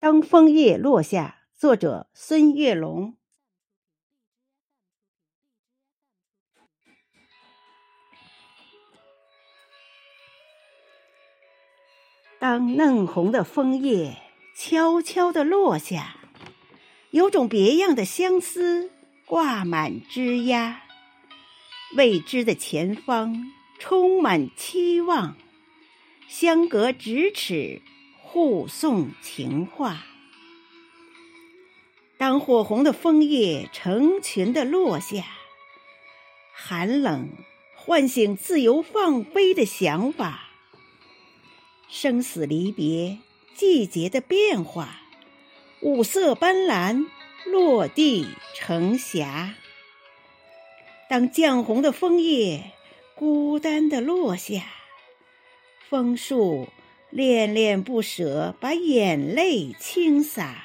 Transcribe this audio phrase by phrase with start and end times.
[0.00, 3.18] 当枫叶落下，作者孙月龙。
[12.38, 14.16] 当嫩红的枫叶
[14.56, 16.16] 悄悄地落下，
[17.10, 18.90] 有种别样的相思
[19.26, 20.76] 挂满枝桠，
[21.94, 25.36] 未知的前方充满期望，
[26.26, 27.82] 相隔咫尺。
[28.32, 30.04] 护送情话。
[32.16, 35.24] 当火红的枫叶成群的落下，
[36.54, 37.30] 寒冷
[37.74, 40.48] 唤醒自由放飞的想法。
[41.88, 43.18] 生死离别，
[43.56, 45.00] 季节的变化，
[45.80, 47.06] 五色斑斓，
[47.46, 49.56] 落地成霞。
[51.08, 52.70] 当绛红的枫叶
[53.16, 54.66] 孤单的落下，
[55.88, 56.68] 枫树。
[57.10, 60.64] 恋恋不舍，把眼泪倾洒。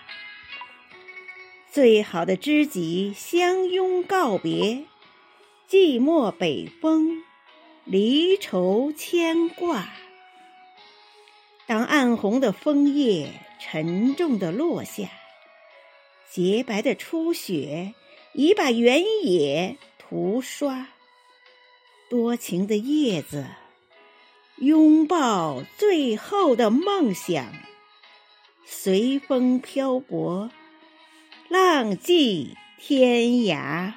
[1.71, 4.83] 最好的知己相拥告别，
[5.67, 7.23] 寂寞北风，
[7.83, 9.89] 离愁牵挂。
[11.65, 15.09] 当暗红的枫叶沉重的落下，
[16.31, 17.95] 洁白的初雪
[18.33, 20.89] 已把原野涂刷。
[22.07, 23.47] 多情的叶子。
[24.57, 27.51] 拥抱最后的梦想，
[28.65, 30.49] 随风漂泊，
[31.49, 33.91] 浪迹天涯。